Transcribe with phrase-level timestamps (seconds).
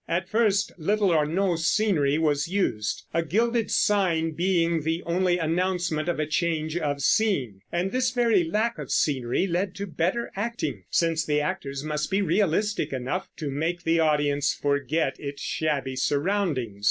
[0.07, 6.09] At first little or no scenery was used, a gilded sign being the only announcement
[6.09, 10.85] of a change of scene; and this very lack of scenery led to better acting,
[10.89, 16.79] since the actors must be realistic enough to make the audience forget its shabby surroundings.